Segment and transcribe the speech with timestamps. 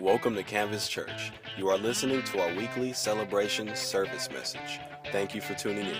[0.00, 1.32] Welcome to Canvas Church.
[1.56, 4.78] You are listening to our weekly celebration service message.
[5.10, 5.96] Thank you for tuning in.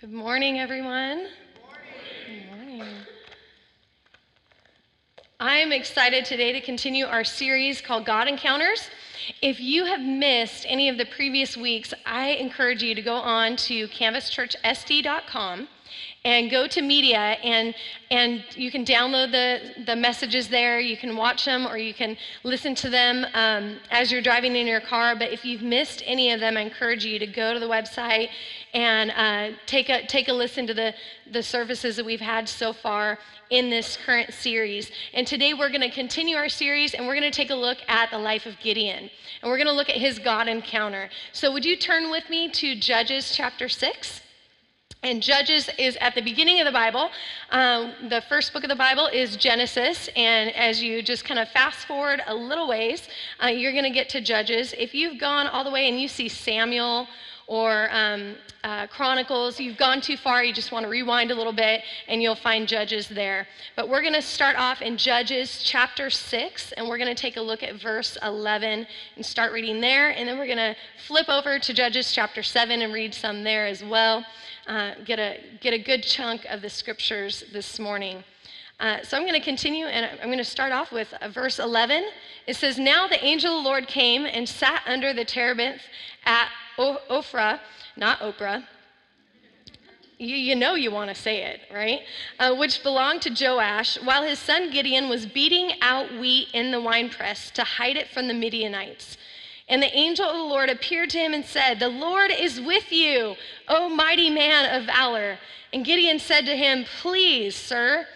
[0.00, 1.26] Good morning, everyone.
[2.28, 2.84] Good morning.
[5.40, 8.90] I am excited today to continue our series called God Encounters.
[9.42, 13.56] If you have missed any of the previous weeks, I encourage you to go on
[13.56, 15.66] to canvaschurchsd.com
[16.24, 17.74] and go to media and
[18.10, 20.80] and you can download the the messages there.
[20.80, 24.66] You can watch them or you can listen to them um, as you're driving in
[24.66, 25.16] your car.
[25.16, 28.28] But if you've missed any of them i encourage you to go to the website
[28.74, 30.94] and uh, take a take a listen to the
[31.32, 33.18] the services that we've had so far
[33.50, 34.90] in this current series.
[35.14, 37.78] And today we're going to continue our series and we're going to take a look
[37.88, 39.10] at the life of gideon.
[39.42, 41.08] And we're going to look at his god encounter.
[41.32, 44.22] So would you turn with me to judges chapter 6
[45.06, 47.10] and Judges is at the beginning of the Bible.
[47.50, 50.08] Um, the first book of the Bible is Genesis.
[50.16, 53.08] And as you just kind of fast forward a little ways,
[53.40, 54.74] uh, you're going to get to Judges.
[54.76, 57.06] If you've gone all the way and you see Samuel
[57.46, 61.52] or um, uh, Chronicles, you've gone too far, you just want to rewind a little
[61.52, 63.46] bit, and you'll find Judges there.
[63.76, 67.36] But we're going to start off in Judges chapter 6, and we're going to take
[67.36, 70.10] a look at verse 11 and start reading there.
[70.10, 70.74] And then we're going to
[71.06, 74.24] flip over to Judges chapter 7 and read some there as well
[74.66, 78.24] uh, get, a, get a good chunk of the scriptures this morning.
[78.78, 81.58] Uh, so I'm going to continue and I'm going to start off with uh, verse
[81.58, 82.04] 11.
[82.46, 85.80] It says, Now the angel of the Lord came and sat under the terebinth
[86.26, 87.60] at o- Ophrah,
[87.96, 88.66] not Oprah.
[90.18, 92.00] You, you know you want to say it, right?
[92.38, 96.80] Uh, which belonged to Joash, while his son Gideon was beating out wheat in the
[96.80, 99.16] winepress to hide it from the Midianites.
[99.68, 102.92] And the angel of the Lord appeared to him and said, The Lord is with
[102.92, 103.36] you,
[103.68, 105.38] O mighty man of valor.
[105.72, 108.06] And Gideon said to him, Please, sir,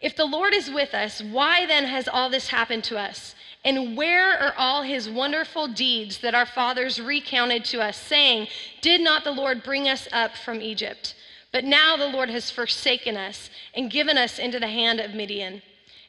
[0.00, 3.34] if the Lord is with us, why then has all this happened to us?
[3.64, 8.48] And where are all his wonderful deeds that our fathers recounted to us, saying,
[8.80, 11.14] Did not the Lord bring us up from Egypt?
[11.52, 15.60] But now the Lord has forsaken us and given us into the hand of Midian.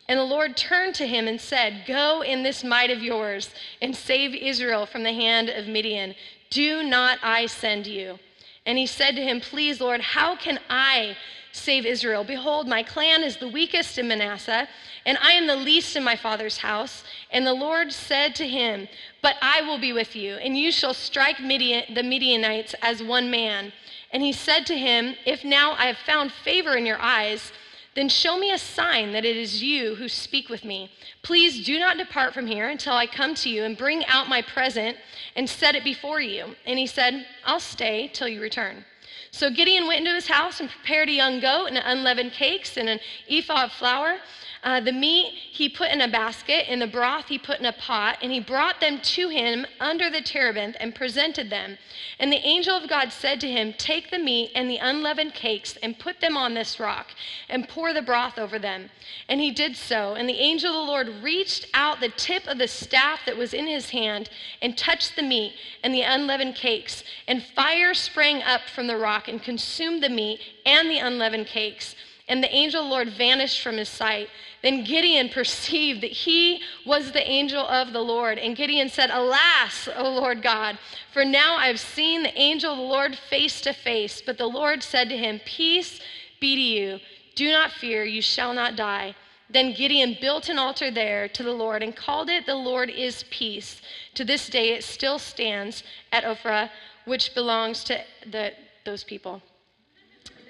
[0.07, 3.95] And the Lord turned to him and said, Go in this might of yours and
[3.95, 6.15] save Israel from the hand of Midian.
[6.49, 8.19] Do not I send you?
[8.65, 11.17] And he said to him, Please, Lord, how can I
[11.51, 12.23] save Israel?
[12.23, 14.67] Behold, my clan is the weakest in Manasseh,
[15.05, 17.03] and I am the least in my father's house.
[17.31, 18.87] And the Lord said to him,
[19.21, 23.29] But I will be with you, and you shall strike Midian, the Midianites as one
[23.31, 23.73] man.
[24.11, 27.51] And he said to him, If now I have found favor in your eyes,
[27.95, 30.91] then show me a sign that it is you who speak with me.
[31.23, 34.41] Please do not depart from here until I come to you and bring out my
[34.41, 34.97] present
[35.35, 36.55] and set it before you.
[36.65, 38.85] And he said, I'll stay till you return.
[39.33, 42.89] So Gideon went into his house and prepared a young goat and unleavened cakes and
[42.89, 42.99] an
[43.29, 44.17] ephah of flour.
[44.63, 47.73] Uh, the meat he put in a basket, and the broth he put in a
[47.73, 51.77] pot, and he brought them to him under the terebinth and presented them.
[52.19, 55.77] And the angel of God said to him, Take the meat and the unleavened cakes
[55.81, 57.07] and put them on this rock,
[57.49, 58.91] and pour the broth over them.
[59.27, 60.13] And he did so.
[60.13, 63.55] And the angel of the Lord reached out the tip of the staff that was
[63.55, 64.29] in his hand
[64.61, 67.03] and touched the meat and the unleavened cakes.
[67.27, 71.95] And fire sprang up from the rock and consumed the meat and the unleavened cakes.
[72.31, 74.29] And the angel Lord vanished from his sight.
[74.61, 78.39] Then Gideon perceived that he was the angel of the Lord.
[78.39, 80.79] And Gideon said, Alas, O Lord God,
[81.11, 84.21] for now I have seen the angel of the Lord face to face.
[84.25, 85.99] But the Lord said to him, Peace
[86.39, 86.99] be to you.
[87.35, 89.13] Do not fear, you shall not die.
[89.49, 93.25] Then Gideon built an altar there to the Lord and called it, The Lord is
[93.29, 93.81] Peace.
[94.13, 96.69] To this day it still stands at Ophrah,
[97.03, 98.53] which belongs to the,
[98.85, 99.41] those people.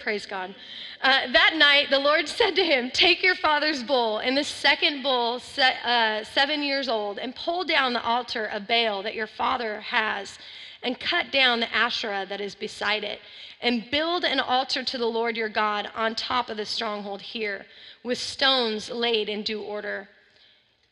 [0.01, 0.56] Praise God.
[1.01, 5.03] Uh, that night, the Lord said to him, Take your father's bull and the second
[5.03, 9.28] bull, se- uh, seven years old, and pull down the altar of Baal that your
[9.28, 10.39] father has,
[10.81, 13.19] and cut down the Asherah that is beside it,
[13.62, 17.66] and build an altar to the Lord your God on top of the stronghold here,
[18.04, 20.09] with stones laid in due order.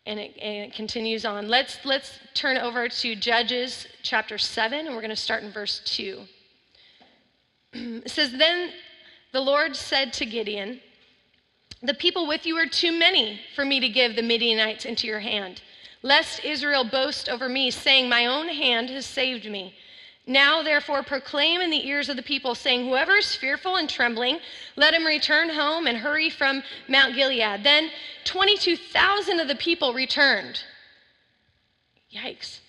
[0.06, 1.50] And it, and it continues on.
[1.50, 5.82] Let's, let's turn over to Judges chapter 7, and we're going to start in verse
[5.86, 6.22] 2.
[7.74, 8.72] it says, Then
[9.32, 10.82] the Lord said to Gideon,
[11.82, 15.20] The people with you are too many for me to give the Midianites into your
[15.20, 15.62] hand,
[16.02, 19.76] lest Israel boast over me, saying, My own hand has saved me.
[20.26, 24.40] Now, therefore, proclaim in the ears of the people, saying, Whoever is fearful and trembling,
[24.76, 27.64] let him return home and hurry from Mount Gilead.
[27.64, 27.90] Then
[28.26, 30.64] 22,000 of the people returned.
[32.14, 32.60] Yikes.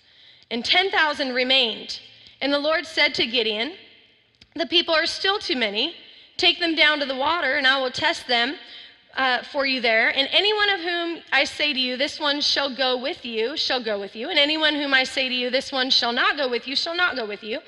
[0.49, 1.99] And 10,000 remained.
[2.41, 3.73] And the Lord said to Gideon,
[4.55, 5.95] The people are still too many.
[6.37, 8.55] Take them down to the water, and I will test them
[9.15, 10.09] uh, for you there.
[10.15, 13.83] And anyone of whom I say to you, this one shall go with you, shall
[13.83, 14.29] go with you.
[14.29, 16.95] And anyone whom I say to you, this one shall not go with you, shall
[16.95, 17.59] not go with you.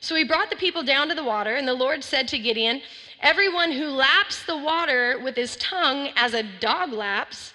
[0.00, 2.82] So he brought the people down to the water, and the Lord said to Gideon,
[3.20, 7.54] Everyone who laps the water with his tongue as a dog laps,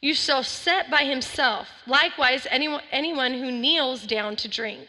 [0.00, 1.68] you shall set by himself.
[1.86, 4.88] Likewise, anyone, anyone who kneels down to drink.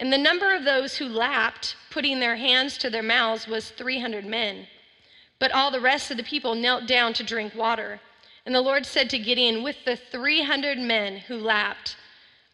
[0.00, 4.24] And the number of those who lapped, putting their hands to their mouths, was 300
[4.24, 4.66] men.
[5.38, 8.00] But all the rest of the people knelt down to drink water.
[8.46, 11.96] And the Lord said to Gideon, With the 300 men who lapped,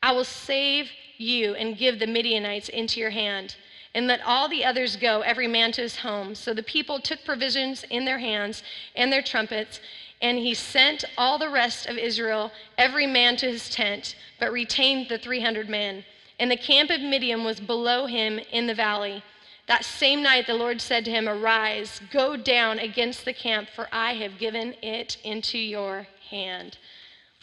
[0.02, 3.54] I will save you and give the Midianites into your hand
[3.94, 6.34] and let all the others go, every man to his home.
[6.34, 8.62] So the people took provisions in their hands
[8.94, 9.80] and their trumpets,
[10.20, 15.08] and he sent all the rest of Israel, every man to his tent, but retained
[15.08, 16.04] the 300 men.
[16.38, 19.22] And the camp of Midian was below him in the valley.
[19.66, 23.88] That same night, the Lord said to him, Arise, go down against the camp, for
[23.90, 26.78] I have given it into your hand.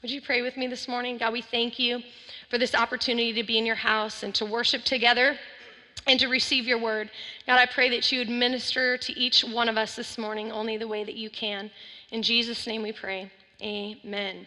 [0.01, 1.17] Would you pray with me this morning?
[1.17, 2.01] God, we thank you
[2.49, 5.37] for this opportunity to be in your house and to worship together
[6.07, 7.09] and to receive your word.
[7.47, 10.77] God, I pray that you would minister to each one of us this morning only
[10.77, 11.71] the way that you can.
[12.11, 13.31] In Jesus' name we pray.
[13.61, 14.45] Amen.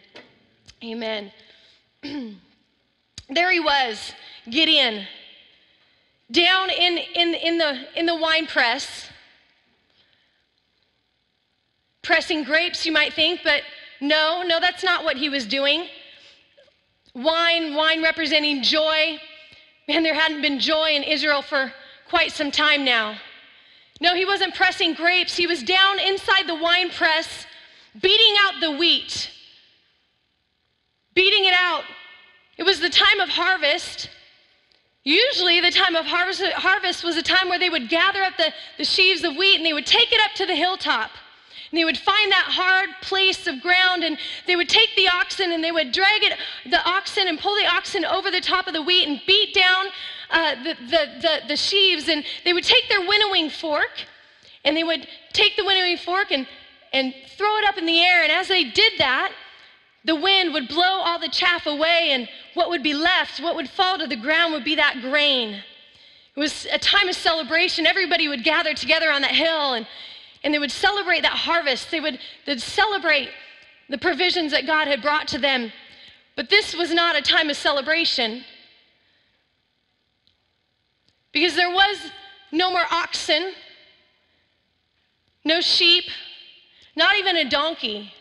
[0.83, 1.31] Amen.
[3.29, 4.13] there he was,
[4.49, 5.05] Gideon,
[6.31, 9.09] down in, in, in, the, in the wine press,
[12.01, 13.63] pressing grapes, you might think, but
[13.99, 15.87] no, no, that's not what he was doing.
[17.13, 19.19] Wine, wine representing joy,
[19.87, 21.71] Man, there hadn't been joy in Israel for
[22.09, 23.17] quite some time now.
[24.01, 25.35] No, he wasn't pressing grapes.
[25.35, 27.45] He was down inside the wine press,
[27.99, 29.31] beating out the wheat,
[31.13, 31.83] beating it out.
[32.57, 34.09] It was the time of harvest.
[35.03, 38.51] Usually, the time of harvest, harvest was a time where they would gather up the,
[38.77, 41.11] the sheaves of wheat and they would take it up to the hilltop.
[41.71, 44.17] And they would find that hard place of ground and
[44.47, 46.37] they would take the oxen and they would drag it,
[46.69, 49.87] the oxen and pull the oxen over the top of the wheat and beat down
[50.29, 52.09] uh, the, the, the, the sheaves.
[52.09, 53.91] And they would take their winnowing fork
[54.65, 56.47] and they would take the winnowing fork and,
[56.91, 58.23] and throw it up in the air.
[58.23, 59.31] And as they did that,
[60.07, 63.69] the wind would blow all the chaff away, and what would be left, what would
[63.69, 65.61] fall to the ground, would be that grain.
[66.35, 67.85] It was a time of celebration.
[67.85, 69.85] Everybody would gather together on that hill, and
[70.43, 71.91] and they would celebrate that harvest.
[71.91, 73.29] They would they'd celebrate
[73.89, 75.73] the provisions that God had brought to them.
[76.37, 78.45] But this was not a time of celebration
[81.33, 81.97] because there was
[82.53, 83.51] no more oxen,
[85.43, 86.05] no sheep,
[86.95, 88.13] not even a donkey.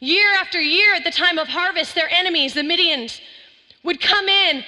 [0.00, 3.20] Year after year at the time of harvest, their enemies, the Midians,
[3.82, 4.64] would come in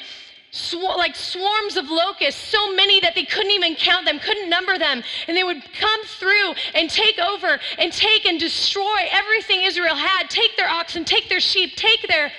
[0.51, 4.79] sw- like swarms of locusts, so many that they couldn't even count them, couldn't number
[4.79, 5.03] them.
[5.29, 10.29] And they would come through and take over and take and destroy everything Israel had
[10.29, 12.33] take their oxen, take their sheep, take their,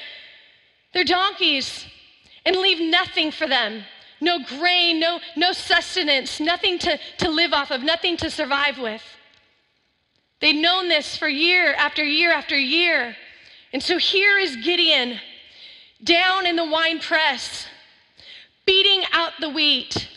[0.94, 1.86] their donkeys,
[2.46, 3.84] and leave nothing for them.
[4.20, 9.02] No grain, no, no sustenance, nothing to, to live off of, nothing to survive with.
[10.42, 13.16] They'd known this for year after year after year.
[13.74, 15.20] And so here is Gideon
[16.04, 17.68] down in the wine press,
[18.66, 20.10] beating out the wheat.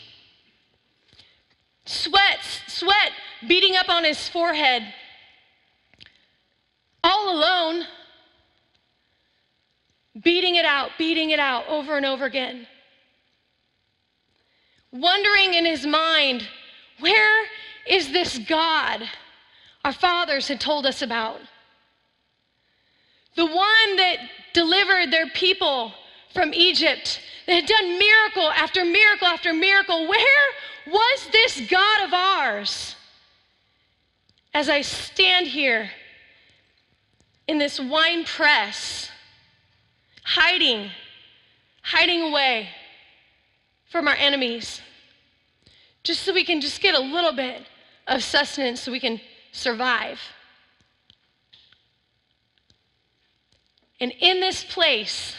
[1.85, 3.11] Sweat, sweat
[3.47, 4.83] beating up on his forehead.
[7.03, 7.85] All alone,
[10.23, 12.67] beating it out, beating it out over and over again.
[14.91, 16.47] Wondering in his mind,
[16.99, 17.45] where
[17.85, 19.03] is this God
[19.85, 21.39] our fathers had told us about?
[23.35, 24.17] The one that
[24.51, 25.93] delivered their people
[26.33, 30.07] from Egypt that had done miracle after miracle after miracle.
[30.07, 30.47] Where
[30.87, 32.95] was this God of ours?
[34.55, 35.91] As I stand here
[37.47, 39.11] in this wine press,
[40.23, 40.89] hiding,
[41.83, 42.69] hiding away
[43.91, 44.81] from our enemies,
[46.01, 47.61] just so we can just get a little bit
[48.07, 49.21] of sustenance so we can
[49.55, 50.19] survive.
[53.99, 55.35] And in this place,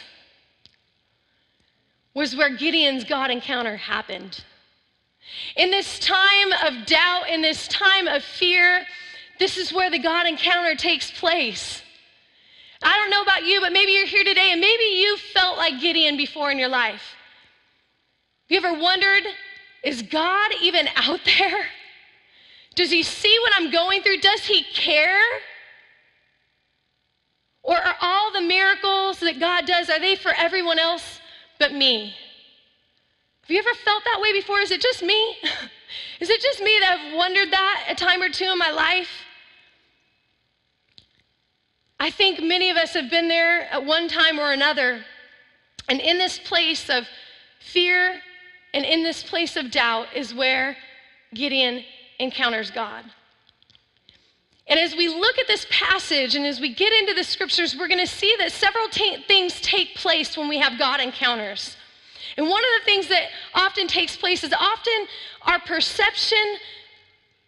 [2.15, 4.43] was where Gideon's God encounter happened.
[5.57, 8.87] In this time of doubt, in this time of fear,
[9.39, 11.83] this is where the God encounter takes place.
[12.83, 15.79] I don't know about you, but maybe you're here today and maybe you felt like
[15.79, 17.03] Gideon before in your life.
[18.49, 19.25] Have you ever wondered,
[19.85, 21.67] is God even out there?
[22.77, 24.19] Does he see what I'm going through?
[24.19, 25.21] Does he care?
[27.63, 31.21] Or are all the miracles that God does, are they for everyone else
[31.59, 32.15] but me.
[33.43, 34.61] Have you ever felt that way before?
[34.61, 35.37] Is it just me?
[36.21, 39.09] Is it just me that have wondered that a time or two in my life?
[41.99, 45.05] I think many of us have been there at one time or another.
[45.89, 47.07] And in this place of
[47.61, 48.21] fear
[48.75, 50.77] and in this place of doubt is where
[51.33, 51.85] Gideon
[52.19, 53.05] encounters God.
[54.69, 57.89] And as we look at this passage and as we get into the scriptures, we're
[57.89, 61.77] going to see that several t- things take place when we have God encounters.
[62.37, 65.07] And one of the things that often takes place is often
[65.43, 66.57] our perception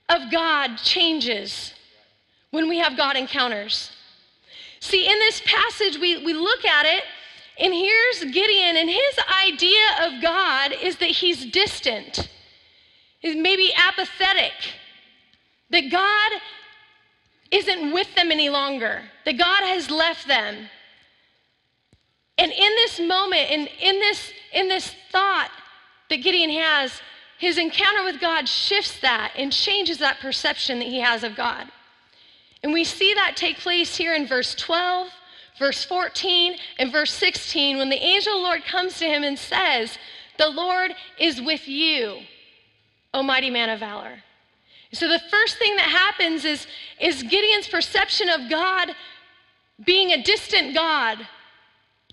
[0.09, 1.75] of God changes
[2.51, 3.91] when we have God encounters.
[4.81, 7.03] See, in this passage, we, we look at it,
[7.59, 12.29] and here's Gideon, and his idea of God is that he's distant,
[13.23, 14.53] is maybe apathetic,
[15.71, 16.33] that God
[17.51, 20.69] isn't with them any longer, that God has left them.
[22.37, 25.51] And in this moment, and in this, in this thought
[26.09, 27.01] that Gideon has,
[27.39, 31.69] his encounter with God shifts that and changes that perception that he has of God.
[32.63, 35.09] And we see that take place here in verse 12,
[35.59, 39.39] verse 14, and verse 16 when the angel of the Lord comes to him and
[39.39, 39.99] says,
[40.39, 42.19] The Lord is with you,
[43.15, 44.23] O mighty man of valor.
[44.93, 46.67] So the first thing that happens is,
[47.01, 48.95] is Gideon's perception of God
[49.85, 51.19] being a distant God,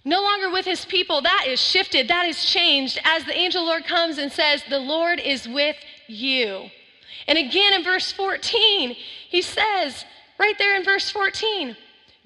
[0.03, 3.85] no longer with his people, that is shifted, that is changed as the angel Lord
[3.85, 6.69] comes and says, The Lord is with you.
[7.27, 8.95] And again in verse 14,
[9.29, 10.05] he says,
[10.37, 11.75] right there in verse 14,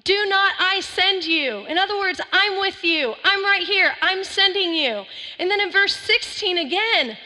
[0.04, 1.66] do not I send you?
[1.66, 3.14] In other words, I'm with you.
[3.24, 3.92] I'm right here.
[4.00, 5.04] I'm sending you.
[5.38, 7.18] And then in verse 16 again,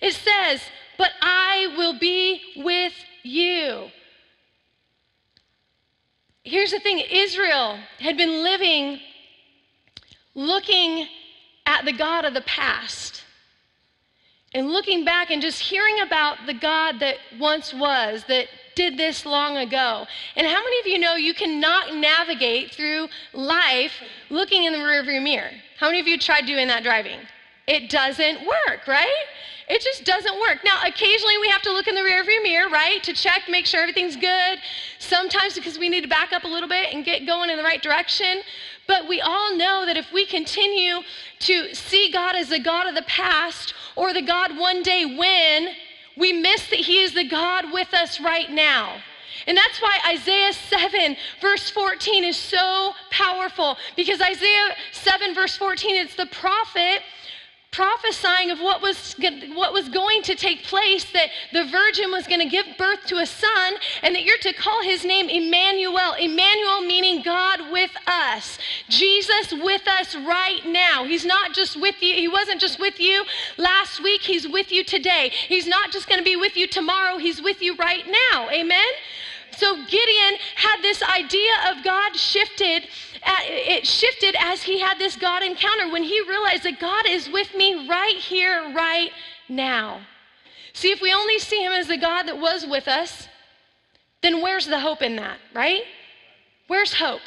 [0.00, 0.62] it says,
[1.00, 2.92] But I will be with
[3.22, 3.90] you.
[6.44, 9.00] Here's the thing Israel had been living
[10.34, 11.08] looking
[11.64, 13.24] at the God of the past
[14.52, 19.24] and looking back and just hearing about the God that once was, that did this
[19.24, 20.06] long ago.
[20.36, 23.92] And how many of you know you cannot navigate through life
[24.28, 25.52] looking in the rearview mirror?
[25.78, 27.20] How many of you tried doing that driving?
[27.66, 29.24] It doesn't work, right?
[29.68, 30.58] It just doesn't work.
[30.64, 33.80] Now, occasionally we have to look in the rearview mirror, right, to check, make sure
[33.80, 34.58] everything's good.
[34.98, 37.62] Sometimes because we need to back up a little bit and get going in the
[37.62, 38.42] right direction.
[38.88, 41.02] But we all know that if we continue
[41.40, 45.68] to see God as the God of the past or the God one day when,
[46.16, 48.96] we miss that He is the God with us right now.
[49.46, 55.94] And that's why Isaiah 7, verse 14 is so powerful because Isaiah 7, verse 14,
[55.94, 57.02] it's the prophet
[57.72, 59.14] prophesying of what was,
[59.54, 63.16] what was going to take place that the virgin was going to give birth to
[63.18, 66.14] a son and that you're to call his name Emmanuel.
[66.14, 68.58] Emmanuel meaning God with us.
[68.88, 71.04] Jesus with us right now.
[71.04, 73.24] He's not just with you, he wasn't just with you
[73.56, 75.30] last week, he's with you today.
[75.30, 78.50] He's not just going to be with you tomorrow, he's with you right now.
[78.50, 78.88] Amen?
[79.60, 82.88] So Gideon had this idea of God shifted.
[83.22, 87.28] Uh, it shifted as he had this God encounter when he realized that God is
[87.28, 89.10] with me right here, right
[89.50, 90.00] now.
[90.72, 93.28] See, if we only see him as the God that was with us,
[94.22, 95.82] then where's the hope in that, right?
[96.68, 97.20] Where's hope?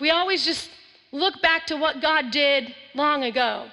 [0.00, 0.68] We always just
[1.12, 3.70] look back to what God did long ago.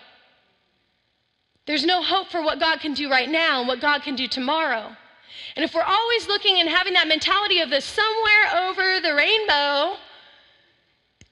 [1.65, 4.29] There's no hope for what God can do right now and what God can do
[4.29, 4.95] tomorrow.
[5.55, 9.97] And if we're always looking and having that mentality of the somewhere over the rainbow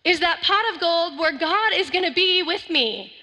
[0.04, 3.14] is that pot of gold where God is going to be with me.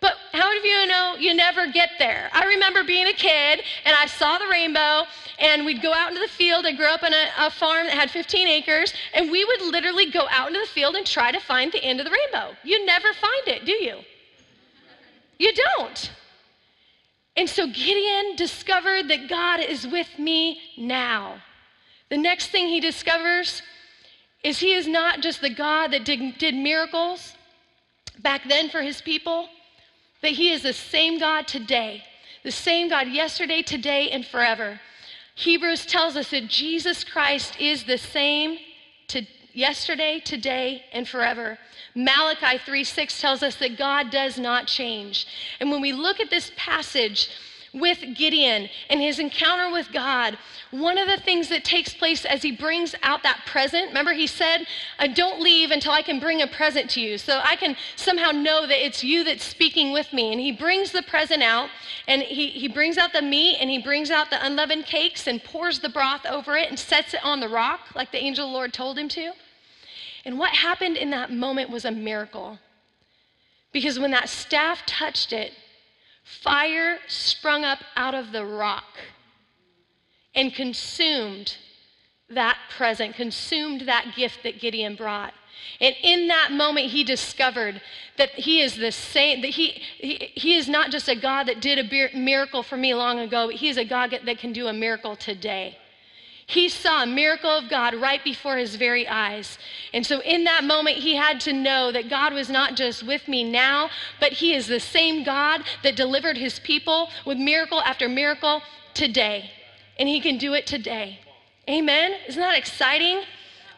[0.00, 2.30] But how many of you know you never get there?
[2.32, 5.04] I remember being a kid and I saw the rainbow,
[5.40, 6.66] and we'd go out into the field.
[6.66, 10.10] I grew up on a, a, farm that had 15 acres, and we would literally
[10.10, 12.56] go out into the field and try to find the end of the rainbow.
[12.62, 13.98] You never find it, do you?
[15.38, 16.10] You don't.
[17.38, 21.40] And so Gideon discovered that God is with me now.
[22.10, 23.62] The next thing he discovers
[24.42, 27.34] is he is not just the God that did, did miracles
[28.18, 29.48] back then for his people,
[30.20, 32.02] but he is the same God today,
[32.42, 34.80] the same God yesterday, today, and forever.
[35.36, 38.58] Hebrews tells us that Jesus Christ is the same
[39.08, 41.56] to yesterday, today, and forever.
[41.94, 45.26] Malachi 3 6 tells us that God does not change.
[45.60, 47.30] And when we look at this passage,
[47.72, 50.38] with Gideon and his encounter with God,
[50.70, 54.26] one of the things that takes place as he brings out that present, remember he
[54.26, 54.66] said,
[55.14, 57.18] Don't leave until I can bring a present to you.
[57.18, 60.32] So I can somehow know that it's you that's speaking with me.
[60.32, 61.68] And he brings the present out
[62.06, 65.42] and he, he brings out the meat and he brings out the unleavened cakes and
[65.42, 68.50] pours the broth over it and sets it on the rock like the angel of
[68.50, 69.32] the Lord told him to.
[70.24, 72.58] And what happened in that moment was a miracle.
[73.72, 75.52] Because when that staff touched it,
[76.24, 78.98] fire sprung up out of the rock
[80.34, 81.56] and consumed
[82.30, 85.32] that present, consumed that gift that Gideon brought.
[85.80, 87.80] And in that moment, he discovered
[88.16, 91.60] that he is the same, that he, he, he is not just a God that
[91.60, 94.68] did a miracle for me long ago, but he is a God that can do
[94.68, 95.78] a miracle today.
[96.48, 99.58] He saw a miracle of God right before his very eyes.
[99.92, 103.28] And so, in that moment, he had to know that God was not just with
[103.28, 108.08] me now, but he is the same God that delivered his people with miracle after
[108.08, 108.62] miracle
[108.94, 109.50] today.
[109.98, 111.20] And he can do it today.
[111.68, 112.14] Amen?
[112.26, 113.20] Isn't that exciting?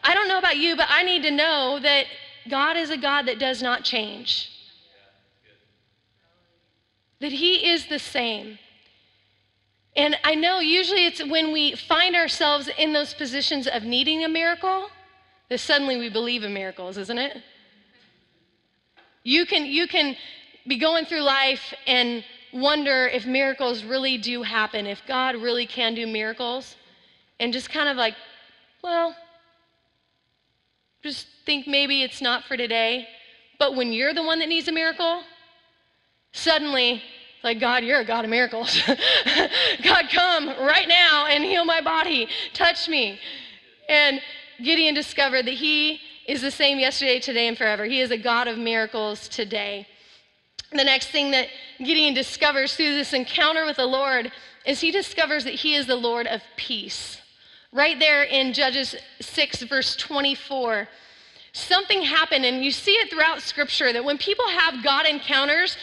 [0.03, 2.05] I don't know about you, but I need to know that
[2.49, 4.49] God is a God that does not change.
[7.19, 8.57] That He is the same.
[9.95, 14.29] And I know usually it's when we find ourselves in those positions of needing a
[14.29, 14.89] miracle
[15.49, 17.37] that suddenly we believe in miracles, isn't it?
[19.23, 20.15] You can, you can
[20.65, 25.93] be going through life and wonder if miracles really do happen, if God really can
[25.93, 26.75] do miracles,
[27.39, 28.15] and just kind of like,
[28.81, 29.15] well,
[31.03, 33.07] just think maybe it's not for today.
[33.59, 35.21] But when you're the one that needs a miracle,
[36.31, 37.01] suddenly,
[37.43, 38.81] like, God, you're a God of miracles.
[39.83, 42.27] God, come right now and heal my body.
[42.53, 43.19] Touch me.
[43.89, 44.21] And
[44.63, 47.85] Gideon discovered that he is the same yesterday, today, and forever.
[47.85, 49.87] He is a God of miracles today.
[50.71, 51.47] The next thing that
[51.79, 54.31] Gideon discovers through this encounter with the Lord
[54.65, 57.19] is he discovers that he is the Lord of peace.
[57.73, 60.87] Right there in Judges 6, verse 24,
[61.53, 65.77] something happened, and you see it throughout Scripture that when people have God encounters,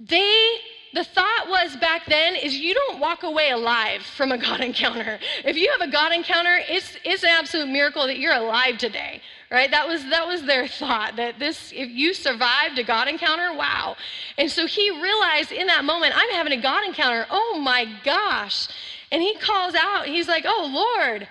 [0.00, 0.58] they
[0.92, 5.20] the thought was back then is you don't walk away alive from a God encounter.
[5.44, 9.22] If you have a God encounter, it's, it's an absolute miracle that you're alive today,
[9.50, 9.70] right?
[9.70, 13.96] That was, that was their thought, that this, if you survived a God encounter, wow.
[14.36, 17.26] And so he realized in that moment, I'm having a God encounter.
[17.30, 18.68] Oh my gosh.
[19.12, 21.28] And he calls out, he's like, Oh Lord.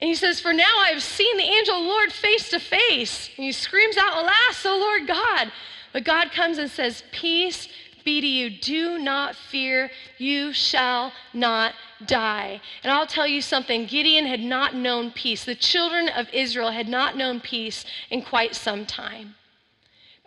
[0.00, 3.30] And he says, For now I have seen the angel Lord face to face.
[3.36, 5.50] And he screams out, Alas, O Lord God.
[5.96, 7.68] But God comes and says, Peace
[8.04, 8.50] be to you.
[8.50, 9.90] Do not fear.
[10.18, 11.72] You shall not
[12.04, 12.60] die.
[12.82, 15.46] And I'll tell you something Gideon had not known peace.
[15.46, 19.36] The children of Israel had not known peace in quite some time.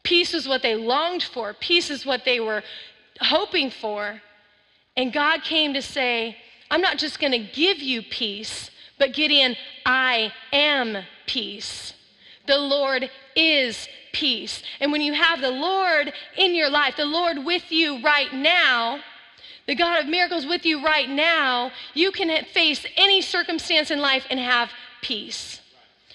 [0.01, 2.63] Peace was what they longed for, peace is what they were
[3.21, 4.23] hoping for.
[4.97, 6.35] And God came to say,
[6.71, 9.55] I'm not just going to give you peace, but Gideon,
[9.85, 11.93] I am peace.
[12.49, 14.63] The Lord is peace.
[14.79, 19.01] And when you have the Lord in your life, the Lord with you right now,
[19.67, 24.25] the God of miracles with you right now, you can face any circumstance in life
[24.31, 24.71] and have
[25.03, 25.61] peace.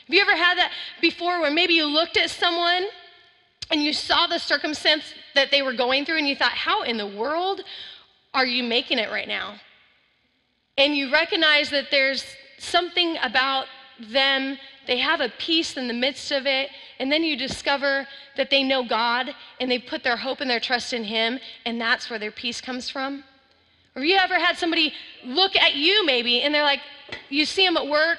[0.08, 2.86] Have you ever had that before where maybe you looked at someone
[3.70, 6.96] and you saw the circumstance that they were going through and you thought, how in
[6.96, 7.60] the world
[8.34, 9.54] are you making it right now?
[10.76, 12.24] And you recognize that there's
[12.58, 13.66] something about
[14.00, 18.50] them, they have a peace in the midst of it, and then you discover that
[18.50, 22.10] they know God and they put their hope and their trust in Him, and that's
[22.10, 23.24] where their peace comes from.
[23.94, 24.92] Have you ever had somebody
[25.24, 26.80] look at you maybe and they're like,
[27.28, 28.18] you see them at work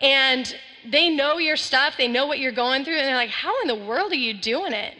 [0.00, 0.54] and
[0.90, 3.68] they know your stuff, they know what you're going through, and they're like, how in
[3.68, 4.94] the world are you doing it?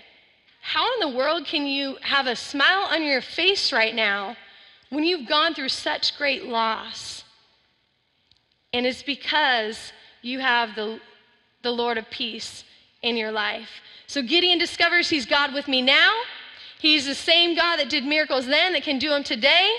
[0.62, 4.36] How in the world can you have a smile on your face right now
[4.90, 7.24] when you've gone through such great loss.
[8.72, 11.00] And it's because you have the,
[11.62, 12.64] the Lord of peace
[13.02, 13.68] in your life.
[14.06, 16.12] So Gideon discovers he's God with me now.
[16.78, 19.72] He's the same God that did miracles then that can do them today.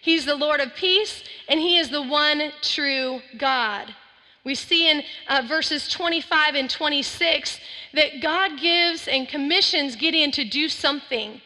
[0.00, 3.94] He's the Lord of peace, and he is the one true God.
[4.44, 7.58] We see in uh, verses 25 and 26
[7.94, 11.40] that God gives and commissions Gideon to do something.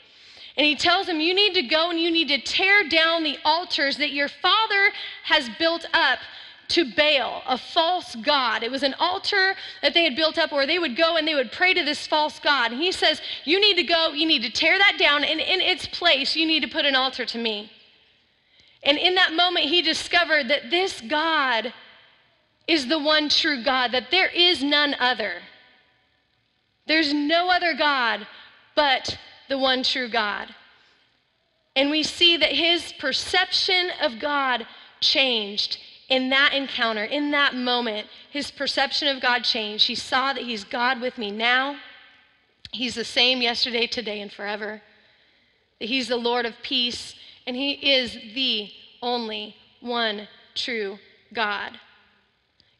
[0.58, 3.38] And he tells him, You need to go and you need to tear down the
[3.42, 4.90] altars that your father
[5.24, 6.18] has built up
[6.70, 8.62] to Baal, a false god.
[8.62, 11.34] It was an altar that they had built up where they would go and they
[11.34, 12.72] would pray to this false god.
[12.72, 15.60] And he says, You need to go, you need to tear that down, and in
[15.60, 17.70] its place, you need to put an altar to me.
[18.82, 21.72] And in that moment, he discovered that this God
[22.66, 25.34] is the one true God, that there is none other.
[26.86, 28.26] There's no other God
[28.74, 30.54] but the one true God.
[31.76, 34.66] And we see that his perception of God
[35.00, 35.78] changed
[36.10, 38.06] in that encounter, in that moment.
[38.30, 39.86] His perception of God changed.
[39.86, 41.76] He saw that he's God with me now.
[42.72, 44.82] He's the same yesterday, today, and forever.
[45.78, 47.14] That he's the Lord of peace,
[47.46, 48.70] and he is the
[49.00, 50.98] only one true
[51.32, 51.78] God.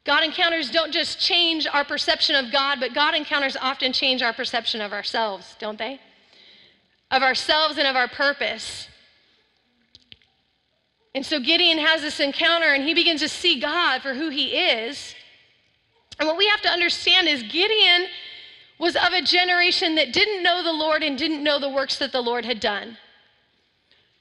[0.05, 4.33] God encounters don't just change our perception of God, but God encounters often change our
[4.33, 6.01] perception of ourselves, don't they?
[7.11, 8.88] of ourselves and of our purpose.
[11.14, 14.57] And so Gideon has this encounter and he begins to see God for who he
[14.57, 15.14] is.
[16.18, 18.07] And what we have to understand is Gideon
[18.79, 22.12] was of a generation that didn't know the Lord and didn't know the works that
[22.12, 22.96] the Lord had done.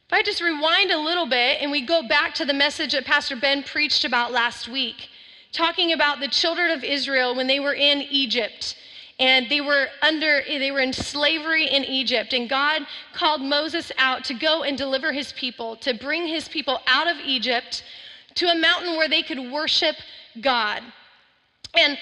[0.08, 3.06] If I just rewind a little bit and we go back to the message that
[3.06, 5.10] Pastor Ben preached about last week,
[5.52, 8.75] talking about the children of Israel when they were in Egypt
[9.19, 14.23] and they were under they were in slavery in Egypt and God called Moses out
[14.25, 17.84] to go and deliver his people to bring his people out of Egypt
[18.36, 19.95] to a mountain where they could worship
[20.41, 20.82] God
[21.77, 21.97] and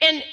[0.00, 0.24] and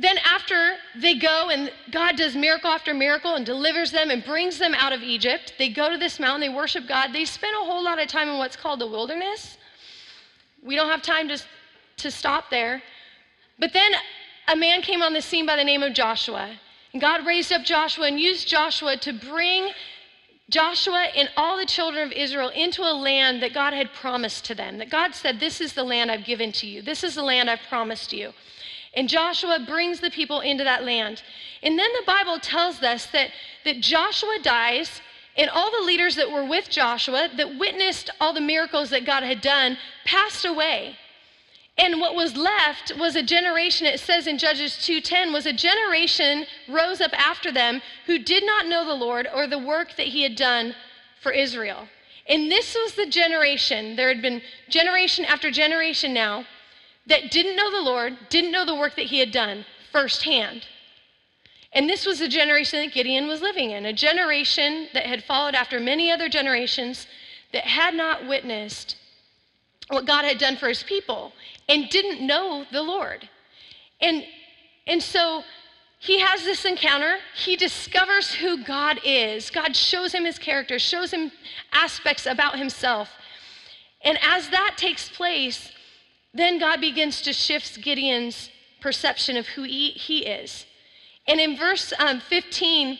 [0.00, 4.56] then after they go and God does miracle after miracle and delivers them and brings
[4.58, 7.12] them out of Egypt, they go to this mountain, they worship God.
[7.12, 9.58] They spend a whole lot of time in what's called the wilderness.
[10.62, 11.42] We don't have time to,
[11.96, 12.80] to stop there.
[13.58, 13.92] But then
[14.48, 16.50] a man came on the scene by the name of Joshua.
[16.92, 19.70] And God raised up Joshua and used Joshua to bring
[20.48, 24.54] Joshua and all the children of Israel into a land that God had promised to
[24.54, 24.78] them.
[24.78, 26.80] That God said, This is the land I've given to you.
[26.80, 28.32] This is the land I've promised you.
[28.94, 31.22] And Joshua brings the people into that land.
[31.62, 33.30] And then the Bible tells us that,
[33.66, 35.02] that Joshua dies,
[35.36, 39.22] and all the leaders that were with Joshua, that witnessed all the miracles that God
[39.22, 40.96] had done, passed away.
[41.78, 46.46] And what was left was a generation, it says in Judges 2:10, was a generation
[46.68, 50.22] rose up after them who did not know the Lord or the work that he
[50.22, 50.74] had done
[51.20, 51.88] for Israel.
[52.26, 56.46] And this was the generation, there had been generation after generation now,
[57.06, 60.66] that didn't know the Lord, didn't know the work that he had done firsthand.
[61.72, 65.54] And this was the generation that Gideon was living in, a generation that had followed
[65.54, 67.06] after many other generations
[67.52, 68.96] that had not witnessed
[69.88, 71.32] what God had done for his people
[71.68, 73.28] and didn't know the Lord.
[74.00, 74.24] And,
[74.86, 75.42] and so
[75.98, 77.18] he has this encounter.
[77.34, 79.50] He discovers who God is.
[79.50, 81.32] God shows him his character, shows him
[81.72, 83.10] aspects about himself.
[84.02, 85.72] And as that takes place,
[86.32, 88.50] then God begins to shift Gideon's
[88.80, 90.66] perception of who he, he is.
[91.26, 92.98] And in verse um, 15,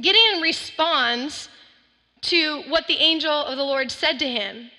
[0.00, 1.48] Gideon responds
[2.22, 4.70] to what the angel of the Lord said to him.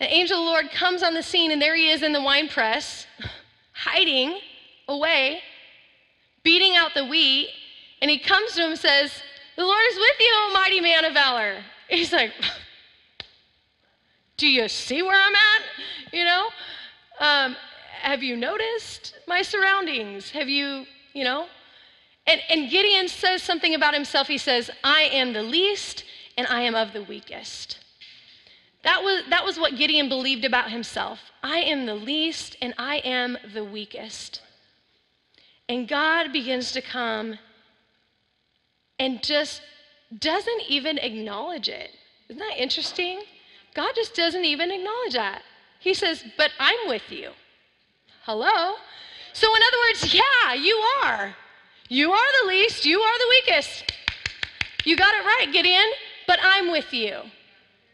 [0.00, 2.22] The angel of the Lord comes on the scene, and there he is in the
[2.22, 3.06] wine press,
[3.72, 4.40] hiding
[4.88, 5.40] away,
[6.42, 7.50] beating out the wheat.
[8.00, 9.12] And he comes to him and says,
[9.56, 11.56] The Lord is with you, mighty man of valor.
[11.88, 12.32] He's like,
[14.38, 16.14] Do you see where I'm at?
[16.14, 16.48] You know?
[17.20, 17.56] Um,
[18.00, 20.30] have you noticed my surroundings?
[20.30, 21.46] Have you, you know?
[22.26, 24.28] And, and Gideon says something about himself.
[24.28, 26.04] He says, I am the least
[26.38, 27.76] and I am of the weakest.
[28.82, 31.18] That was, that was what Gideon believed about himself.
[31.42, 34.40] I am the least and I am the weakest.
[35.68, 37.38] And God begins to come
[38.98, 39.62] and just
[40.18, 41.90] doesn't even acknowledge it.
[42.28, 43.22] Isn't that interesting?
[43.74, 45.42] God just doesn't even acknowledge that.
[45.78, 47.30] He says, But I'm with you.
[48.24, 48.74] Hello?
[49.32, 51.34] So, in other words, yeah, you are.
[51.88, 53.92] You are the least, you are the weakest.
[54.84, 55.86] You got it right, Gideon,
[56.26, 57.22] but I'm with you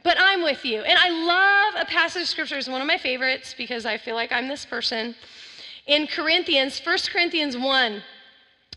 [0.06, 0.82] but I'm with you.
[0.82, 4.14] And I love a passage of scripture, it's one of my favorites because I feel
[4.14, 5.16] like I'm this person.
[5.88, 8.02] In Corinthians, 1 Corinthians 1,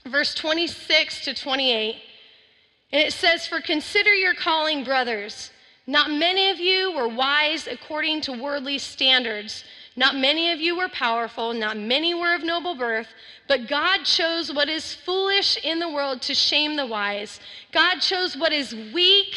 [0.08, 1.98] verse 26 to 28.
[2.92, 5.52] And it says, For consider your calling, brothers.
[5.86, 9.64] Not many of you were wise according to worldly standards.
[9.96, 11.54] Not many of you were powerful.
[11.54, 13.10] Not many were of noble birth.
[13.48, 17.40] But God chose what is foolish in the world to shame the wise.
[17.72, 19.36] God chose what is weak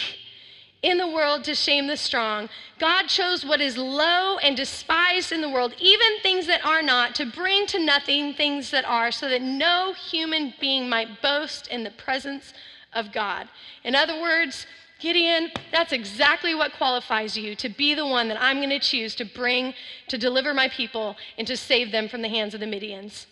[0.82, 2.48] in the world to shame the strong.
[2.78, 7.14] God chose what is low and despised in the world, even things that are not,
[7.14, 11.84] to bring to nothing things that are, so that no human being might boast in
[11.84, 12.52] the presence
[12.92, 13.48] of God.
[13.84, 14.66] In other words,
[14.98, 19.14] Gideon, that's exactly what qualifies you to be the one that I'm going to choose
[19.16, 19.74] to bring,
[20.08, 23.26] to deliver my people, and to save them from the hands of the Midians.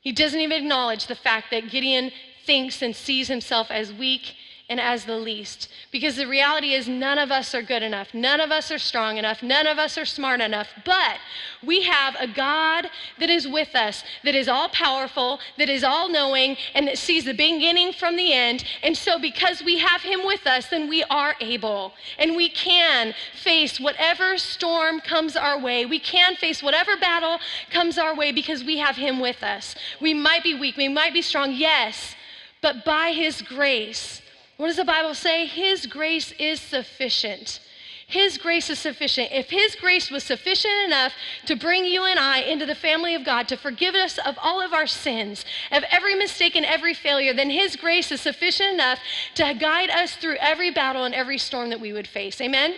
[0.00, 2.10] He doesn't even acknowledge the fact that Gideon
[2.44, 4.34] thinks and sees himself as weak
[4.68, 5.68] and as the least.
[5.92, 8.12] Because the reality is, none of us are good enough.
[8.12, 9.40] None of us are strong enough.
[9.40, 10.68] None of us are smart enough.
[10.84, 11.18] But
[11.64, 16.08] we have a God that is with us, that is all powerful, that is all
[16.08, 18.64] knowing, and that sees the beginning from the end.
[18.82, 21.92] And so, because we have Him with us, then we are able.
[22.18, 25.86] And we can face whatever storm comes our way.
[25.86, 27.38] We can face whatever battle
[27.70, 29.76] comes our way because we have Him with us.
[30.00, 32.16] We might be weak, we might be strong, yes,
[32.60, 34.22] but by His grace,
[34.56, 35.46] what does the Bible say?
[35.46, 37.60] His grace is sufficient.
[38.08, 39.32] His grace is sufficient.
[39.32, 41.12] If His grace was sufficient enough
[41.46, 44.60] to bring you and I into the family of God, to forgive us of all
[44.60, 49.00] of our sins, of every mistake and every failure, then His grace is sufficient enough
[49.34, 52.40] to guide us through every battle and every storm that we would face.
[52.40, 52.76] Amen?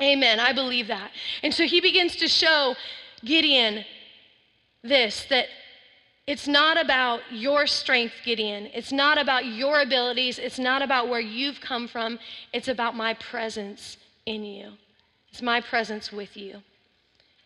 [0.00, 0.40] Amen.
[0.40, 1.10] I believe that.
[1.42, 2.74] And so he begins to show
[3.24, 3.84] Gideon
[4.82, 5.46] this that
[6.30, 8.68] it's not about your strength, Gideon.
[8.72, 10.38] It's not about your abilities.
[10.38, 12.20] It's not about where you've come from.
[12.52, 14.74] It's about my presence in you.
[15.32, 16.62] It's my presence with you.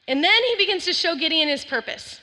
[0.06, 2.20] And then he begins to show Gideon his purpose.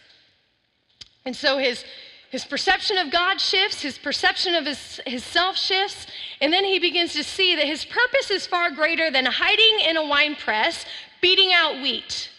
[1.26, 1.84] And so his,
[2.30, 6.06] his perception of God shifts, his perception of his, his self shifts,
[6.41, 9.97] and then he begins to see that his purpose is far greater than hiding in
[9.97, 10.86] a wine press,
[11.21, 12.30] beating out wheat.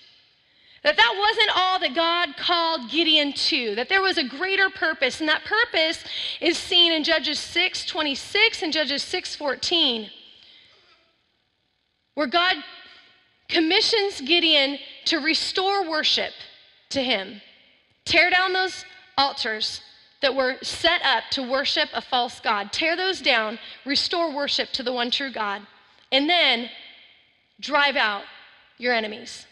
[0.83, 5.21] That that wasn't all that God called Gideon to, that there was a greater purpose,
[5.21, 6.03] and that purpose
[6.41, 10.11] is seen in Judges 6 26 and Judges 6 14,
[12.15, 12.57] where God
[13.49, 16.33] commissions Gideon to restore worship
[16.91, 17.41] to him,
[18.05, 18.85] tear down those
[19.17, 19.83] altars
[20.21, 24.83] that were set up to worship a false God, tear those down, restore worship to
[24.83, 25.63] the one true God,
[26.11, 26.71] and then
[27.61, 28.23] drive out
[28.79, 29.47] your enemies.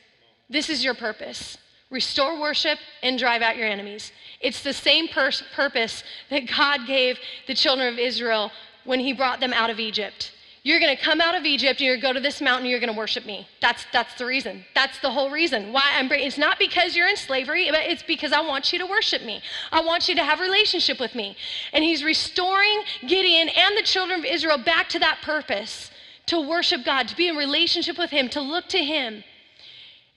[0.51, 1.57] This is your purpose.
[1.91, 4.13] Restore worship and drive out your enemies.
[4.41, 8.51] It's the same pur- purpose that God gave the children of Israel
[8.85, 10.33] when He brought them out of Egypt.
[10.63, 12.81] You're going to come out of Egypt you're going to go to this mountain you're
[12.81, 13.49] going to worship me.
[13.63, 14.65] That's, that's the reason.
[14.75, 16.27] That's the whole reason why I'm bringing.
[16.27, 19.41] It's not because you're in slavery, but it's because I want you to worship me.
[19.73, 21.35] I want you to have relationship with me.
[21.73, 25.91] And he's restoring Gideon and the children of Israel back to that purpose
[26.27, 29.25] to worship God, to be in relationship with him, to look to him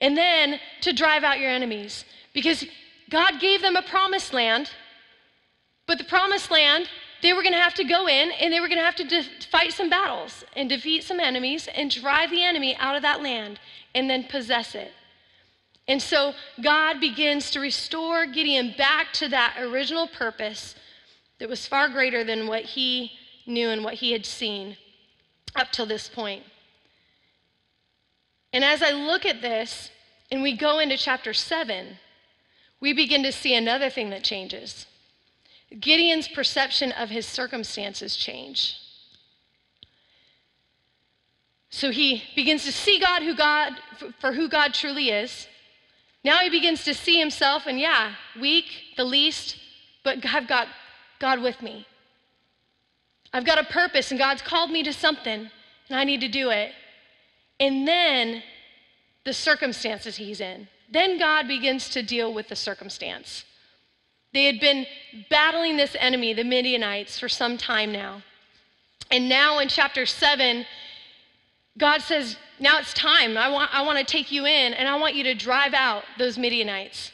[0.03, 2.03] and then to drive out your enemies.
[2.33, 2.65] Because
[3.09, 4.69] God gave them a promised land,
[5.87, 6.89] but the promised land,
[7.21, 9.05] they were going to have to go in and they were going to have to
[9.05, 13.23] de- fight some battles and defeat some enemies and drive the enemy out of that
[13.23, 13.61] land
[13.95, 14.91] and then possess it.
[15.87, 20.75] And so God begins to restore Gideon back to that original purpose
[21.39, 23.13] that was far greater than what he
[23.47, 24.75] knew and what he had seen
[25.55, 26.43] up till this point.
[28.53, 29.89] And as I look at this
[30.31, 31.97] and we go into chapter 7,
[32.79, 34.85] we begin to see another thing that changes.
[35.79, 38.77] Gideon's perception of his circumstances change.
[41.71, 43.73] So he begins to see God who God
[44.19, 45.47] for who God truly is.
[46.23, 49.57] Now he begins to see himself and yeah, weak, the least,
[50.03, 50.67] but I've got
[51.19, 51.87] God with me.
[53.33, 55.49] I've got a purpose and God's called me to something
[55.89, 56.73] and I need to do it.
[57.59, 58.43] And then
[59.25, 60.67] the circumstances he's in.
[60.91, 63.45] Then God begins to deal with the circumstance.
[64.33, 64.85] They had been
[65.29, 68.21] battling this enemy, the Midianites, for some time now.
[69.11, 70.65] And now in chapter 7,
[71.77, 73.37] God says, Now it's time.
[73.37, 76.03] I want, I want to take you in and I want you to drive out
[76.17, 77.11] those Midianites.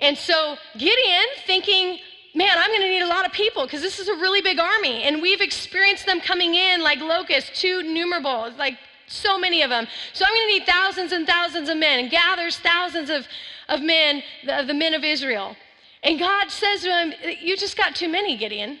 [0.00, 1.98] And so Gideon, thinking,
[2.34, 4.58] man, I'm going to need a lot of people because this is a really big
[4.58, 5.02] army.
[5.02, 8.78] And we've experienced them coming in like locusts, too numerable, like
[9.10, 9.86] so many of them.
[10.12, 13.26] So I'm going to need thousands and thousands of men and gathers thousands of,
[13.68, 15.56] of men, the, the men of Israel.
[16.02, 18.78] And God says to him, You just got too many, Gideon.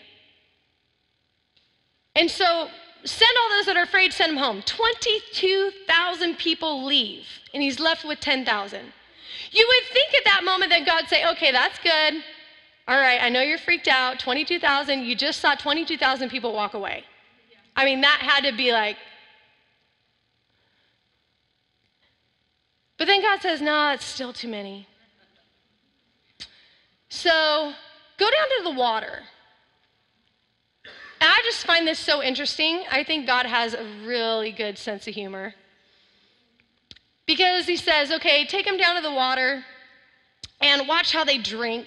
[2.14, 2.68] And so
[3.04, 4.62] send all those that are afraid, send them home.
[4.62, 8.80] 22,000 people leave, and he's left with 10,000.
[9.52, 12.22] You would think at that moment that God'd say, Okay, that's good.
[12.88, 14.18] All right, I know you're freaked out.
[14.18, 17.04] 22,000, you just saw 22,000 people walk away.
[17.76, 18.96] I mean, that had to be like,
[23.00, 24.86] But then God says, no, nah, it's still too many.
[27.08, 27.72] So
[28.18, 29.20] go down to the water.
[30.84, 32.82] And I just find this so interesting.
[32.92, 35.54] I think God has a really good sense of humor.
[37.24, 39.64] Because he says, okay, take them down to the water
[40.60, 41.86] and watch how they drink.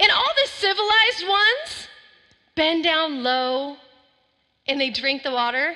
[0.00, 1.88] And all the civilized ones
[2.54, 3.76] bend down low
[4.66, 5.74] and they drink the water.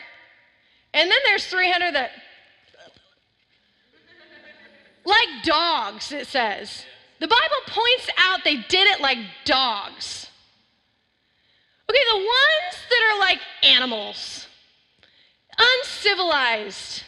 [0.95, 2.11] And then there's 300 that
[5.09, 6.85] like dogs, it says.
[7.21, 10.27] The Bible points out they did it like dogs.
[11.90, 14.47] Okay, the ones that are like animals,
[15.57, 17.03] uncivilized,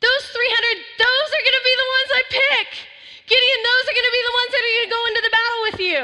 [0.00, 2.68] those 300, those are going to be the ones I pick.
[3.28, 5.30] Gideon, those are going to be the ones that are going to go into the
[5.30, 6.02] battle with you.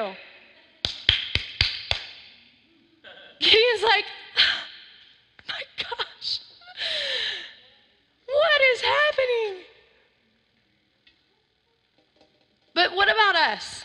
[3.40, 4.06] Gideon's like,
[5.48, 6.40] my gosh,
[8.26, 9.64] what is happening?
[12.74, 13.84] But what about us?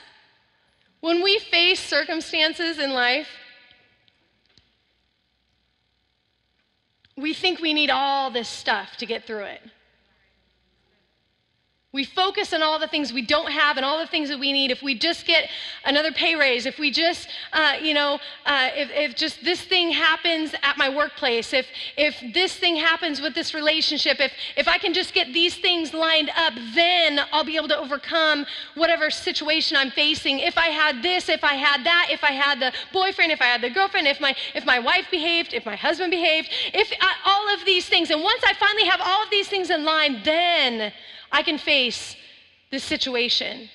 [0.99, 3.27] When we face circumstances in life,
[7.17, 9.61] we think we need all this stuff to get through it.
[11.93, 14.51] We focus on all the things we don't have and all the things that we
[14.51, 14.71] need.
[14.71, 15.47] If we just get
[15.85, 19.91] another pay raise, if we just, uh, you know, uh, if, if just this thing
[19.91, 24.79] happens at my workplace, if, if this thing happens with this relationship, if, if I
[24.79, 29.77] can just get these things lined up, then I'll be able to overcome whatever situation
[29.77, 30.39] I'm facing.
[30.39, 33.45] If I had this, if I had that, if I had the boyfriend, if I
[33.45, 37.13] had the girlfriend, if my, if my wife behaved, if my husband behaved, if I,
[37.23, 38.09] all of these things.
[38.09, 40.91] And once I finally have all of these things in line, then
[41.33, 42.15] I can face
[42.69, 43.67] this situation.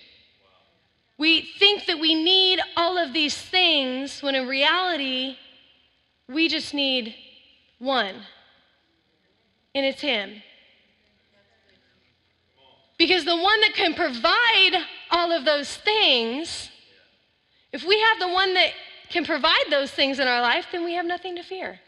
[1.18, 5.36] We think that we need all of these things when in reality,
[6.28, 7.16] we just need
[7.80, 8.14] one,
[9.74, 10.40] and it's Him.
[12.96, 16.70] Because the one that can provide all of those things,
[17.72, 18.70] if we have the one that
[19.10, 21.80] can provide those things in our life, then we have nothing to fear.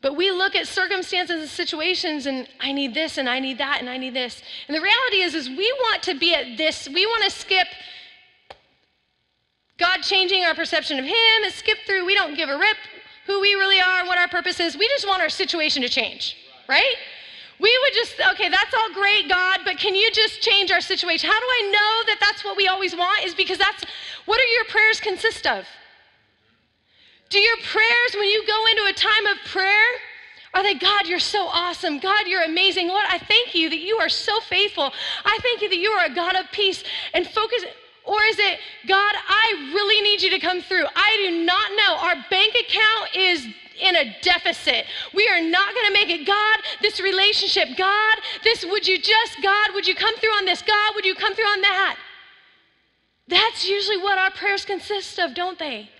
[0.00, 3.78] But we look at circumstances and situations and I need this and I need that
[3.80, 4.42] and I need this.
[4.68, 7.66] And the reality is is we want to be at this, we want to skip
[9.76, 12.76] God changing our perception of him and skip through we don't give a rip
[13.26, 14.76] who we really are what our purpose is.
[14.76, 16.36] We just want our situation to change,
[16.68, 16.94] right?
[17.60, 21.28] We would just, okay, that's all great, God, but can you just change our situation?
[21.28, 23.24] How do I know that that's what we always want?
[23.24, 23.84] Is because that's
[24.26, 25.66] what do your prayers consist of?
[27.28, 29.86] Do your prayers, when you go into a time of prayer,
[30.54, 31.98] are they, God, you're so awesome.
[31.98, 32.88] God, you're amazing.
[32.88, 34.92] Lord, I thank you that you are so faithful.
[35.24, 37.64] I thank you that you are a God of peace and focus.
[38.04, 40.86] Or is it, God, I really need you to come through?
[40.96, 41.96] I do not know.
[41.98, 43.46] Our bank account is
[43.78, 44.86] in a deficit.
[45.14, 46.26] We are not going to make it.
[46.26, 50.62] God, this relationship, God, this, would you just, God, would you come through on this?
[50.62, 51.98] God, would you come through on that?
[53.28, 55.90] That's usually what our prayers consist of, don't they?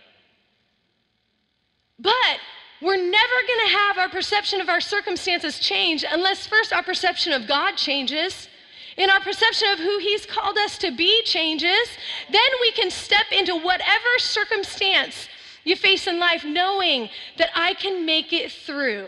[1.98, 2.38] But
[2.80, 3.10] we're never
[3.46, 7.76] going to have our perception of our circumstances change unless first our perception of God
[7.76, 8.48] changes
[8.96, 11.88] and our perception of who He's called us to be changes.
[12.30, 15.28] Then we can step into whatever circumstance
[15.64, 19.06] you face in life knowing that I can make it through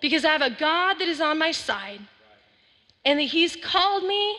[0.00, 2.00] because I have a God that is on my side
[3.04, 4.36] and that He's called me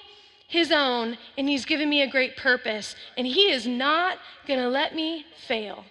[0.47, 4.69] His own and He's given me a great purpose and He is not going to
[4.69, 5.85] let me fail.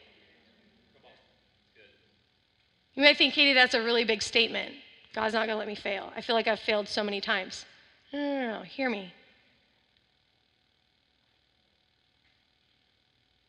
[2.95, 4.75] You might think, Katie, that's a really big statement.
[5.15, 6.13] God's not going to let me fail.
[6.17, 7.67] I feel like I've failed so many times.
[8.13, 8.63] No, no, no, no.
[8.63, 9.13] Hear me.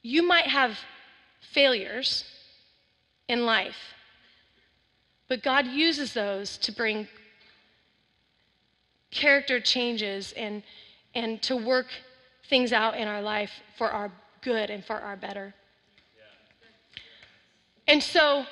[0.01, 0.77] You might have
[1.51, 2.25] failures
[3.27, 3.93] in life,
[5.27, 7.07] but God uses those to bring
[9.09, 10.61] character changes and,
[11.15, 11.87] and to work
[12.49, 15.55] things out in our life for our good and for our better.
[17.87, 18.45] And so,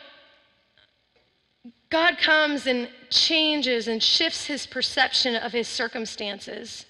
[1.93, 6.87] God comes and changes and shifts his perception of his circumstances.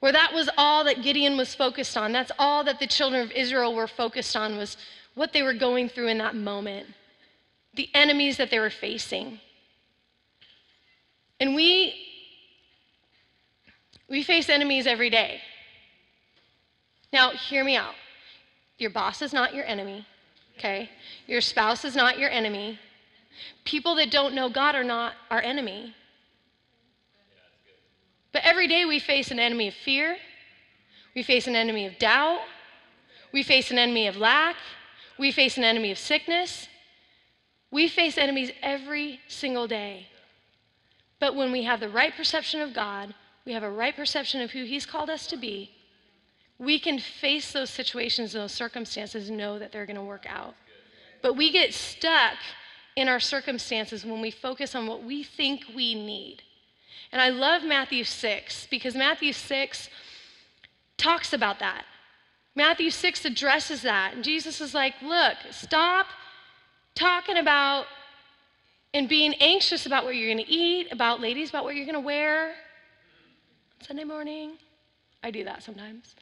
[0.00, 2.10] Where that was all that Gideon was focused on.
[2.10, 4.76] That's all that the children of Israel were focused on was
[5.14, 6.88] what they were going through in that moment,
[7.74, 9.38] the enemies that they were facing.
[11.38, 11.94] And we
[14.08, 15.40] we face enemies every day.
[17.12, 17.94] Now, hear me out.
[18.78, 20.04] Your boss is not your enemy
[20.58, 20.90] okay?
[21.26, 22.78] Your spouse is not your enemy.
[23.64, 25.94] People that don't know God are not our enemy.
[28.32, 30.16] But every day we face an enemy of fear,
[31.14, 32.40] we face an enemy of doubt,
[33.32, 34.56] we face an enemy of lack,
[35.18, 36.68] we face an enemy of sickness.
[37.70, 40.06] We face enemies every single day.
[41.20, 44.52] But when we have the right perception of God, we have a right perception of
[44.52, 45.70] who He's called us to be,
[46.58, 50.26] we can face those situations and those circumstances and know that they're going to work
[50.28, 50.54] out.
[51.22, 52.36] But we get stuck
[52.96, 56.42] in our circumstances when we focus on what we think we need.
[57.12, 59.88] And I love Matthew 6 because Matthew 6
[60.96, 61.84] talks about that.
[62.54, 64.14] Matthew 6 addresses that.
[64.14, 66.06] And Jesus is like, look, stop
[66.94, 67.86] talking about
[68.92, 71.94] and being anxious about what you're going to eat, about ladies, about what you're going
[71.94, 72.54] to wear
[73.80, 74.54] Sunday morning.
[75.22, 76.16] I do that sometimes.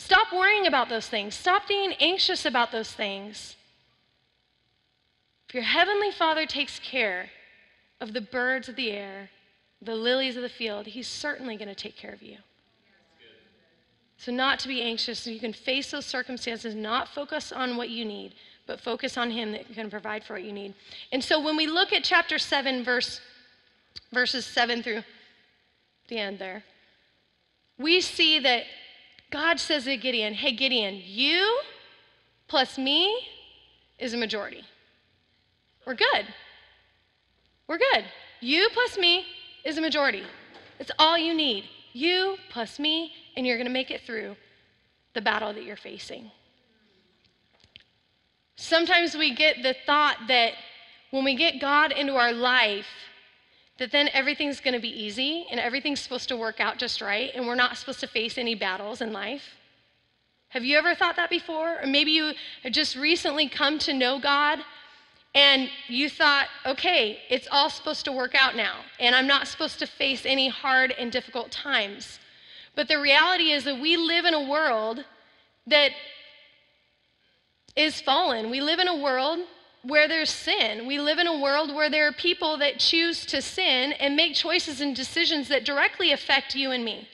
[0.00, 1.34] Stop worrying about those things.
[1.34, 3.54] Stop being anxious about those things.
[5.46, 7.28] If your heavenly Father takes care
[8.00, 9.28] of the birds of the air,
[9.82, 12.38] the lilies of the field, He's certainly going to take care of you.
[14.16, 17.90] So, not to be anxious, so you can face those circumstances, not focus on what
[17.90, 18.34] you need,
[18.66, 20.72] but focus on Him that can provide for what you need.
[21.12, 23.20] And so, when we look at chapter 7, verse,
[24.12, 25.02] verses 7 through
[26.08, 26.64] the end there,
[27.78, 28.64] we see that
[29.30, 31.60] God says to Gideon, Hey, Gideon, you
[32.48, 33.26] plus me
[33.98, 34.64] is a majority.
[35.86, 36.26] We're good.
[37.68, 38.04] We're good.
[38.40, 39.24] You plus me
[39.64, 40.24] is a majority.
[40.78, 41.64] It's all you need.
[41.92, 44.36] You plus me, and you're going to make it through
[45.14, 46.30] the battle that you're facing.
[48.56, 50.52] Sometimes we get the thought that
[51.10, 52.86] when we get God into our life,
[53.80, 57.30] that then everything's going to be easy and everything's supposed to work out just right
[57.34, 59.56] and we're not supposed to face any battles in life.
[60.50, 61.80] Have you ever thought that before?
[61.80, 62.34] Or maybe you
[62.70, 64.58] just recently come to know God
[65.34, 69.78] and you thought, okay, it's all supposed to work out now, and I'm not supposed
[69.78, 72.18] to face any hard and difficult times.
[72.74, 75.04] But the reality is that we live in a world
[75.68, 75.92] that
[77.76, 78.50] is fallen.
[78.50, 79.38] We live in a world
[79.82, 80.86] where there's sin.
[80.86, 84.34] We live in a world where there are people that choose to sin and make
[84.34, 87.08] choices and decisions that directly affect you and me.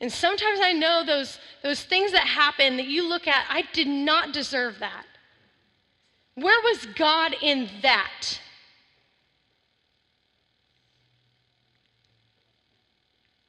[0.00, 3.88] And sometimes I know those, those things that happen that you look at, I did
[3.88, 5.06] not deserve that.
[6.34, 8.40] Where was God in that?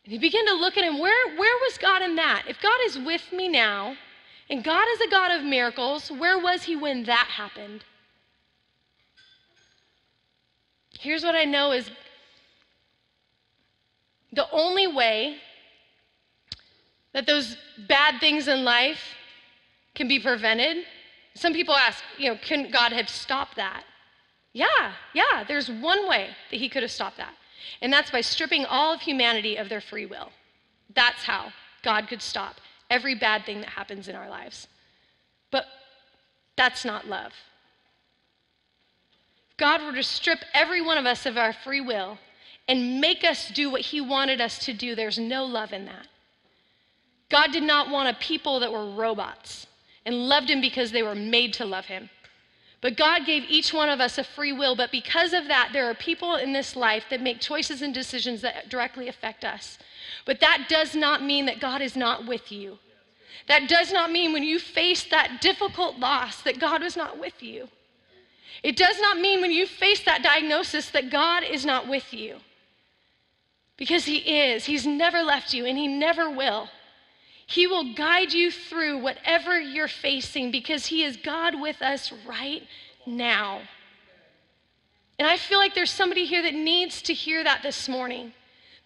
[0.05, 2.45] And you begin to look at him, where, where was God in that?
[2.47, 3.95] If God is with me now,
[4.49, 7.83] and God is a God of miracles, where was he when that happened?
[10.97, 11.89] Here's what I know is
[14.33, 15.37] the only way
[17.13, 18.99] that those bad things in life
[19.93, 20.85] can be prevented.
[21.35, 23.83] Some people ask, you know, can God have stopped that?
[24.53, 27.33] Yeah, yeah, there's one way that he could have stopped that.
[27.81, 30.31] And that's by stripping all of humanity of their free will.
[30.95, 32.55] That's how God could stop
[32.89, 34.67] every bad thing that happens in our lives.
[35.51, 35.65] But
[36.55, 37.33] that's not love.
[39.51, 42.17] If God were to strip every one of us of our free will
[42.67, 46.07] and make us do what He wanted us to do, there's no love in that.
[47.29, 49.67] God did not want a people that were robots
[50.05, 52.09] and loved Him because they were made to love Him.
[52.81, 54.75] But God gave each one of us a free will.
[54.75, 58.41] But because of that, there are people in this life that make choices and decisions
[58.41, 59.77] that directly affect us.
[60.25, 62.79] But that does not mean that God is not with you.
[63.47, 67.41] That does not mean when you face that difficult loss that God was not with
[67.43, 67.67] you.
[68.63, 72.37] It does not mean when you face that diagnosis that God is not with you.
[73.75, 74.65] Because He is.
[74.65, 76.69] He's never left you and He never will.
[77.49, 82.61] He will guide you through whatever you're facing because He is God with us right
[83.07, 83.61] now.
[85.17, 88.33] And I feel like there's somebody here that needs to hear that this morning,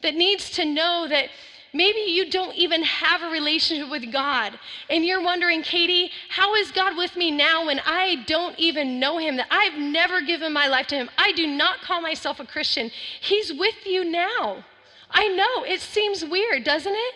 [0.02, 1.28] that needs to know that
[1.74, 4.58] maybe you don't even have a relationship with God.
[4.90, 9.18] And you're wondering, Katie, how is God with me now when I don't even know
[9.18, 11.10] Him, that I've never given my life to Him?
[11.18, 12.92] I do not call myself a Christian.
[13.20, 14.64] He's with you now.
[15.12, 17.14] I know, it seems weird, doesn't it?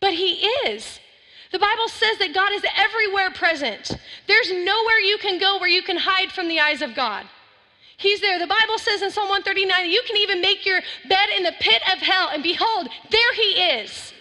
[0.00, 1.00] But He is.
[1.52, 3.96] The Bible says that God is everywhere present.
[4.26, 7.26] There's nowhere you can go where you can hide from the eyes of God.
[7.96, 8.38] He's there.
[8.38, 11.52] The Bible says in Psalm 139 that you can even make your bed in the
[11.60, 14.12] pit of hell, and behold, there He is.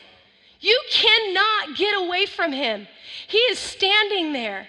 [0.60, 2.88] You cannot get away from Him.
[3.28, 4.68] He is standing there.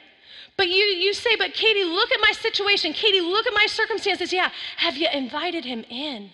[0.57, 2.93] But you, you say, but Katie, look at my situation.
[2.93, 4.33] Katie, look at my circumstances.
[4.33, 4.51] Yeah.
[4.77, 6.31] Have you invited Him in?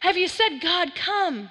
[0.00, 1.50] Have you said, God, come?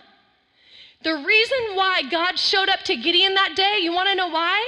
[1.03, 4.65] The reason why God showed up to Gideon that day, you want to know why?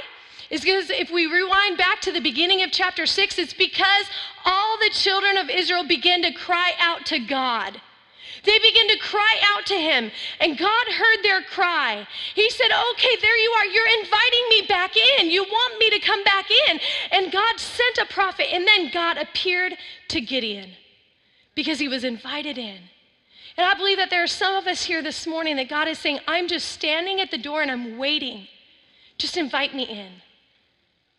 [0.50, 4.06] Is because if we rewind back to the beginning of chapter 6, it's because
[4.44, 7.80] all the children of Israel began to cry out to God.
[8.44, 12.06] They began to cry out to him, and God heard their cry.
[12.34, 13.66] He said, Okay, there you are.
[13.66, 15.30] You're inviting me back in.
[15.30, 16.78] You want me to come back in.
[17.10, 19.76] And God sent a prophet, and then God appeared
[20.08, 20.70] to Gideon
[21.56, 22.78] because he was invited in.
[23.56, 25.98] And I believe that there are some of us here this morning that God is
[25.98, 28.46] saying, I'm just standing at the door and I'm waiting.
[29.16, 30.10] Just invite me in.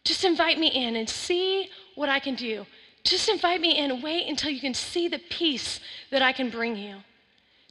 [0.03, 2.65] Just invite me in and see what I can do.
[3.03, 4.01] Just invite me in.
[4.01, 5.79] Wait until you can see the peace
[6.11, 6.97] that I can bring you.